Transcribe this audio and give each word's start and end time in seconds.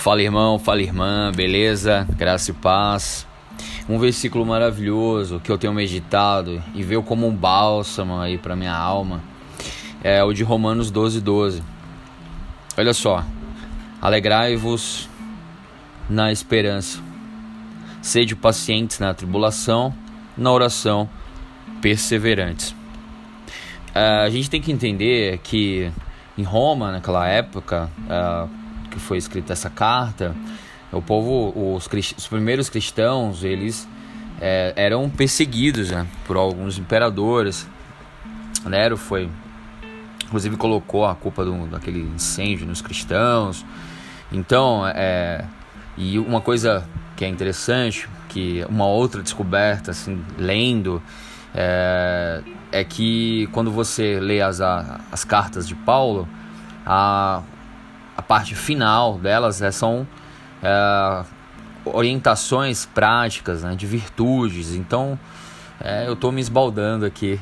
Fala 0.00 0.22
irmão, 0.22 0.58
fala 0.58 0.80
irmã, 0.80 1.30
beleza? 1.30 2.08
Graça 2.16 2.52
e 2.52 2.54
paz. 2.54 3.26
Um 3.86 3.98
versículo 3.98 4.46
maravilhoso 4.46 5.40
que 5.40 5.52
eu 5.52 5.58
tenho 5.58 5.74
meditado 5.74 6.62
e 6.74 6.82
veio 6.82 7.02
como 7.02 7.28
um 7.28 7.36
bálsamo 7.36 8.18
aí 8.18 8.38
para 8.38 8.56
minha 8.56 8.74
alma 8.74 9.20
é 10.02 10.24
o 10.24 10.32
de 10.32 10.42
Romanos 10.42 10.90
12, 10.90 11.20
12. 11.20 11.62
Olha 12.78 12.94
só: 12.94 13.22
alegrai-vos 14.00 15.06
na 16.08 16.32
esperança, 16.32 16.98
sede 18.00 18.34
pacientes 18.34 19.00
na 19.00 19.12
tribulação, 19.12 19.92
na 20.34 20.50
oração, 20.50 21.10
perseverantes. 21.82 22.70
Uh, 23.90 24.24
a 24.24 24.30
gente 24.30 24.48
tem 24.48 24.62
que 24.62 24.72
entender 24.72 25.40
que 25.42 25.92
em 26.38 26.42
Roma, 26.42 26.90
naquela 26.90 27.28
época 27.28 27.90
uh, 28.06 28.59
que 28.90 28.98
foi 28.98 29.18
escrita 29.18 29.52
essa 29.52 29.70
carta, 29.70 30.34
o 30.92 31.00
povo, 31.00 31.76
os, 31.76 31.88
os 32.16 32.26
primeiros 32.26 32.68
cristãos, 32.68 33.44
eles 33.44 33.88
é, 34.40 34.72
eram 34.74 35.08
perseguidos 35.08 35.90
né, 35.90 36.06
por 36.26 36.36
alguns 36.36 36.78
imperadores. 36.78 37.68
Nero 38.64 38.96
foi, 38.96 39.30
inclusive, 40.24 40.56
colocou 40.56 41.06
a 41.06 41.14
culpa 41.14 41.44
do, 41.44 41.66
daquele 41.66 42.00
incêndio 42.00 42.66
nos 42.66 42.82
cristãos. 42.82 43.64
Então, 44.32 44.86
é, 44.86 45.44
e 45.96 46.18
uma 46.18 46.40
coisa 46.40 46.84
que 47.16 47.24
é 47.24 47.28
interessante, 47.28 48.08
que 48.28 48.64
uma 48.68 48.86
outra 48.86 49.22
descoberta, 49.22 49.90
assim, 49.90 50.24
lendo, 50.38 51.02
é, 51.54 52.42
é 52.72 52.84
que 52.84 53.48
quando 53.52 53.70
você 53.70 54.18
lê 54.18 54.40
as, 54.40 54.60
as 54.60 55.24
cartas 55.24 55.68
de 55.68 55.74
Paulo, 55.74 56.28
a, 56.86 57.42
a 58.20 58.22
parte 58.22 58.54
final 58.54 59.16
delas 59.16 59.62
é, 59.62 59.70
são 59.70 60.06
é, 60.62 61.24
orientações 61.86 62.84
práticas 62.84 63.62
né, 63.62 63.74
de 63.74 63.86
virtudes. 63.86 64.74
Então 64.74 65.18
é, 65.80 66.06
eu 66.06 66.12
estou 66.12 66.30
me 66.30 66.40
esbaldando 66.40 67.06
aqui 67.06 67.40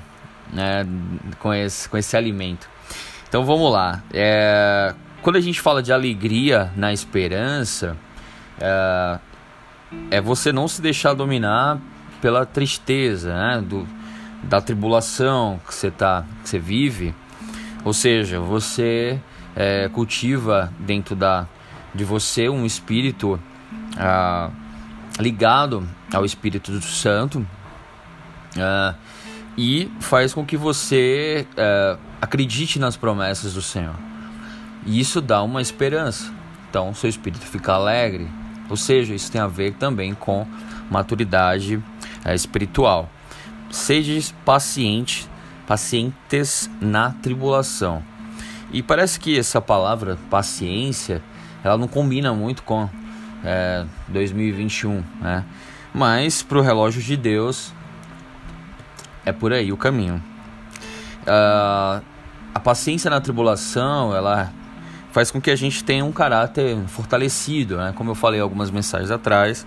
né, 0.53 0.87
com, 1.41 1.53
esse, 1.53 1.89
com 1.89 1.99
esse 1.99 2.17
alimento. 2.17 2.69
Então 3.29 3.45
vamos 3.45 3.73
lá. 3.73 4.03
É, 4.12 4.95
quando 5.21 5.34
a 5.34 5.41
gente 5.41 5.61
fala 5.61 5.83
de 5.83 5.93
alegria 5.93 6.73
na 6.77 6.93
esperança, 6.93 7.97
é, 8.61 9.19
é 10.12 10.21
você 10.21 10.53
não 10.53 10.69
se 10.69 10.81
deixar 10.81 11.12
dominar 11.12 11.79
pela 12.21 12.47
tristeza, 12.47 13.34
né, 13.34 13.61
do, 13.61 13.84
da 14.45 14.61
tribulação 14.61 15.61
que 15.67 15.75
você 15.75 15.91
tá, 15.91 16.25
que 16.45 16.49
você 16.49 16.59
vive, 16.61 17.15
ou 17.84 17.93
seja, 17.93 18.39
você 18.39 19.21
é, 19.57 19.89
cultiva 19.89 20.73
dentro 20.79 21.17
da, 21.17 21.47
de 21.95 22.05
você 22.05 22.49
um 22.49 22.65
espírito 22.65 23.41
ah, 23.97 24.51
ligado 25.19 25.89
ao 26.13 26.25
Espírito 26.25 26.81
Santo 26.83 27.47
ah, 28.57 28.95
e 29.57 29.91
faz 30.01 30.33
com 30.33 30.45
que 30.45 30.57
você 30.57 31.47
ah, 31.57 31.99
acredite 32.21 32.79
nas 32.79 32.97
promessas 32.97 33.55
do 33.55 33.63
Senhor. 33.63 33.95
E 34.87 35.01
isso 35.01 35.21
dá 35.21 35.43
uma 35.43 35.61
esperança. 35.61 36.33
Então, 36.71 36.95
seu 36.95 37.11
espírito 37.11 37.45
fica 37.45 37.73
alegre. 37.73 38.29
Ou 38.71 38.77
seja, 38.77 39.15
isso 39.15 39.33
tem 39.33 39.41
a 39.41 39.47
ver 39.47 39.75
também 39.75 40.15
com 40.15 40.47
maturidade 40.91 41.83
é, 42.25 42.35
espiritual. 42.35 43.11
Seja 43.71 44.33
paciente, 44.45 45.29
pacientes 45.67 46.71
na 46.81 47.11
tribulação. 47.11 48.03
E 48.71 48.83
parece 48.83 49.19
que 49.19 49.39
essa 49.39 49.61
palavra 49.61 50.19
paciência, 50.29 51.23
ela 51.65 51.77
não 51.77 51.89
combina 51.89 52.35
muito 52.35 52.63
com 52.63 52.89
é, 53.45 53.85
2021, 54.09 55.03
né? 55.21 55.45
Mas 55.93 56.43
para 56.43 56.59
o 56.59 56.61
relógio 56.61 57.01
de 57.01 57.17
Deus 57.17 57.73
é 59.25 59.33
por 59.33 59.53
aí 59.53 59.73
o 59.73 59.77
caminho. 59.77 60.23
Uh, 61.23 62.03
a 62.55 62.61
paciência 62.61 63.11
na 63.11 63.21
tribulação, 63.21 64.15
ela 64.15 64.53
faz 65.12 65.31
com 65.31 65.41
que 65.41 65.51
a 65.51 65.57
gente 65.57 65.83
tenha 65.83 66.05
um 66.05 66.12
caráter 66.12 66.77
fortalecido, 66.89 67.77
né? 67.77 67.93
Como 67.95 68.11
eu 68.11 68.15
falei 68.15 68.41
algumas 68.41 68.71
mensagens 68.71 69.11
atrás, 69.11 69.67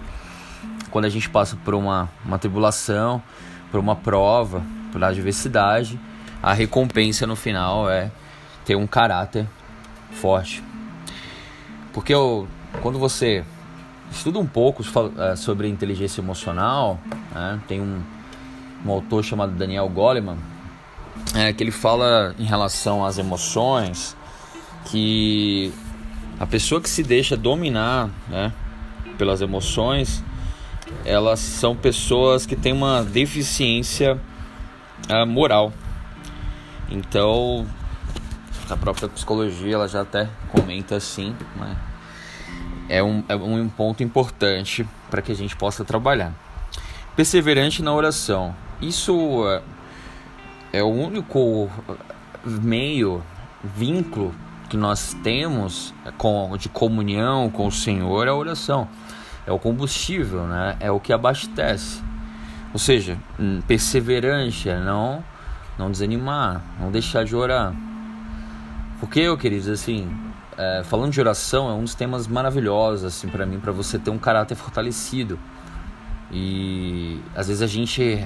quando 0.90 1.06
a 1.06 1.10
gente 1.10 1.30
passa 1.30 1.56
por 1.64 1.74
uma, 1.74 2.10
uma 2.24 2.38
tribulação, 2.38 3.22
por 3.72 3.80
uma 3.80 3.96
prova, 3.96 4.62
por 4.92 5.04
adversidade, 5.04 6.00
a 6.42 6.54
recompensa 6.54 7.26
no 7.26 7.36
final 7.36 7.90
é 7.90 8.12
ter 8.66 8.76
um 8.76 8.88
caráter 8.88 9.48
forte. 10.12 10.64
Porque 11.94 12.14
eu, 12.14 12.48
quando 12.82 13.00
você 13.00 13.44
estuda 14.12 14.40
um 14.40 14.46
pouco 14.46 14.84
é, 15.18 15.36
sobre 15.36 15.68
inteligência 15.68 16.22
emocional, 16.22 17.00
né, 17.34 17.60
tem 17.68 17.82
um, 17.82 18.02
um 18.86 18.92
autor 18.92 19.24
chamado 19.24 19.54
Daniel 19.54 19.88
Goleman, 19.90 20.38
é, 21.36 21.54
que 21.54 21.64
ele 21.64 21.72
fala 21.72 22.36
em 22.38 22.46
relação 22.46 23.06
às 23.06 23.18
emoções 23.18 24.16
que 24.86 25.74
a 26.40 26.48
pessoa 26.48 26.82
que 26.82 26.90
se 26.90 27.04
deixa 27.04 27.38
dominar 27.38 28.10
né, 28.30 28.52
pelas 29.18 29.42
emoções 29.42 30.24
elas 31.06 31.40
são 31.40 31.76
pessoas 31.76 32.46
que 32.46 32.56
têm 32.56 32.74
uma 32.74 33.04
deficiência 33.04 34.20
uh, 35.10 35.26
moral. 35.26 35.74
Então, 36.90 37.66
a 38.72 38.78
própria 38.78 39.10
psicologia 39.10 39.76
ela 39.76 39.88
já 39.88 40.02
até 40.02 40.30
comenta 40.50 40.96
assim, 40.96 41.36
né? 41.56 41.78
é, 42.90 43.04
um, 43.04 43.24
é 43.28 43.36
um 43.36 43.70
ponto 43.70 44.02
importante 44.02 44.88
para 45.10 45.22
que 45.22 45.32
a 45.32 45.36
gente 45.36 45.56
possa 45.56 45.84
trabalhar. 45.84 46.34
Perseverante 47.16 47.84
na 47.84 47.94
oração. 47.94 48.56
Isso 48.82 49.44
é, 49.48 50.80
é 50.80 50.84
o 50.84 50.88
único 50.88 51.70
meio, 52.46 53.22
vínculo 53.64 54.34
que 54.70 54.78
nós 54.78 55.14
temos 55.22 55.94
com, 56.18 56.56
de 56.58 56.70
comunhão 56.70 57.50
com 57.50 57.68
o 57.68 57.72
Senhor, 57.72 58.26
é 58.26 58.30
a 58.30 58.36
oração 58.36 58.88
é 59.46 59.52
o 59.52 59.60
combustível, 59.60 60.46
né? 60.46 60.78
É 60.80 60.92
o 60.92 61.00
que 61.00 61.12
abastece. 61.12 62.02
Ou 62.74 62.80
seja, 62.80 63.18
hum, 63.40 63.62
perseverante 63.68 64.70
é 64.70 64.80
não 64.80 65.24
não 65.78 65.90
desanimar, 65.90 66.62
não 66.80 66.92
deixar 66.92 67.26
de 67.26 67.36
orar. 67.36 67.74
Porque, 69.02 69.20
eu 69.22 69.36
queridos, 69.36 69.68
assim, 69.68 70.08
é, 70.56 70.84
falando 70.84 71.12
de 71.12 71.20
oração 71.20 71.68
é 71.72 71.74
um 71.74 71.84
dos 71.84 71.96
temas 71.96 72.28
maravilhosos 72.28 73.04
assim 73.04 73.28
para 73.28 73.48
mim, 73.48 73.60
para 73.60 73.72
você 73.72 73.98
ter 73.98 74.12
um 74.12 74.20
caráter 74.20 74.54
fortalecido. 74.54 75.40
E 76.32 77.20
às 77.36 77.48
vezes 77.48 77.64
a 77.64 77.68
gente 77.68 78.24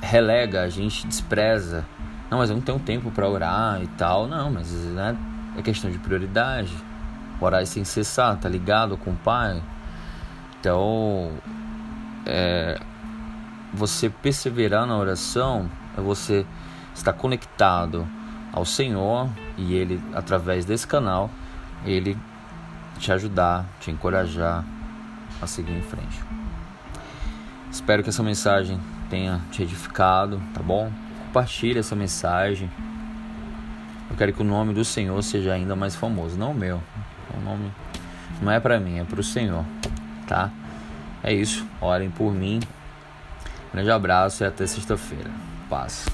relega, 0.00 0.62
a 0.62 0.70
gente 0.70 1.06
despreza. 1.06 1.84
Não, 2.30 2.38
mas 2.38 2.48
eu 2.48 2.56
não 2.56 2.62
tenho 2.62 2.78
tempo 2.78 3.10
para 3.10 3.28
orar 3.28 3.82
e 3.82 3.86
tal. 3.88 4.26
Não, 4.26 4.50
mas 4.50 4.72
né, 4.72 5.14
é 5.54 5.60
questão 5.60 5.90
de 5.90 5.98
prioridade. 5.98 6.74
Orar 7.38 7.60
é 7.60 7.66
sem 7.66 7.84
cessar, 7.84 8.38
tá 8.38 8.48
ligado 8.48 8.96
com 8.96 9.10
o 9.10 9.16
Pai. 9.16 9.62
Então, 10.58 11.30
é, 12.24 12.80
você 13.74 14.08
perseverar 14.08 14.86
na 14.86 14.96
oração 14.96 15.70
é 15.94 16.00
você 16.00 16.46
estar 16.94 17.12
conectado 17.12 18.08
ao 18.54 18.64
Senhor 18.64 19.28
e 19.58 19.74
Ele, 19.74 20.00
através 20.14 20.64
desse 20.64 20.86
canal, 20.86 21.30
Ele 21.84 22.16
te 22.98 23.10
ajudar, 23.12 23.66
te 23.80 23.90
encorajar 23.90 24.64
a 25.42 25.46
seguir 25.46 25.76
em 25.76 25.82
frente. 25.82 26.22
Espero 27.70 28.02
que 28.02 28.10
essa 28.10 28.22
mensagem 28.22 28.80
tenha 29.10 29.40
te 29.50 29.62
edificado, 29.62 30.40
tá 30.54 30.62
bom? 30.62 30.90
Compartilhe 31.26 31.80
essa 31.80 31.96
mensagem. 31.96 32.70
Eu 34.08 34.16
quero 34.16 34.32
que 34.32 34.42
o 34.42 34.44
nome 34.44 34.72
do 34.72 34.84
Senhor 34.84 35.20
seja 35.22 35.52
ainda 35.52 35.74
mais 35.74 35.96
famoso, 35.96 36.38
não 36.38 36.52
o 36.52 36.54
meu. 36.54 36.80
O 37.36 37.40
nome 37.40 37.72
não 38.40 38.52
é 38.52 38.60
para 38.60 38.78
mim, 38.78 39.00
é 39.00 39.04
para 39.04 39.20
o 39.20 39.24
Senhor 39.24 39.64
tá? 40.24 40.50
É 41.22 41.32
isso. 41.32 41.66
Orem 41.80 42.10
por 42.10 42.32
mim. 42.32 42.60
Grande 43.72 43.90
abraço 43.90 44.42
e 44.42 44.46
até 44.46 44.66
sexta-feira. 44.66 45.30
Paz. 45.68 46.06